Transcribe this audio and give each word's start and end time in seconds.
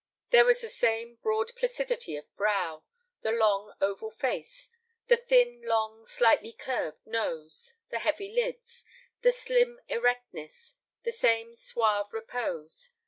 There 0.31 0.45
was 0.45 0.61
the 0.61 0.69
same 0.69 1.17
broad 1.17 1.55
placidity 1.55 2.15
of 2.15 2.35
brow, 2.35 2.83
the 3.21 3.29
long 3.31 3.75
oval 3.79 4.09
face, 4.09 4.71
the 5.05 5.15
thin 5.15 5.61
long 5.61 6.05
slightly 6.05 6.53
curved 6.53 7.05
nose, 7.05 7.75
the 7.91 7.99
heavy 7.99 8.31
lids, 8.33 8.83
the 9.21 9.31
slim 9.31 9.79
erectness, 9.89 10.75
the 11.03 11.11
same 11.11 11.53
suave 11.53 12.13
repose. 12.13 12.89